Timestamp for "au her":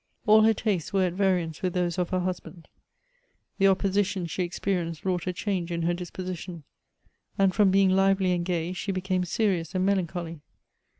0.27-0.53